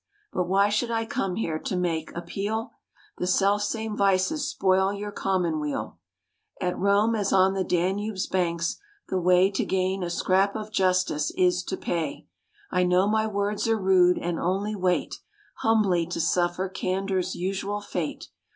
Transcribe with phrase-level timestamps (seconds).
[0.33, 2.71] But why should I come here to make appeal?
[3.19, 5.99] The self same vices spoil your commonweal:
[6.59, 8.77] At Rome, as on the Danube's banks,
[9.09, 12.25] the way To gain a scrap of justice is to pay.
[12.71, 15.19] I know my words are rude, and only wait
[15.57, 18.29] Humbly to suffer candour's usual fate."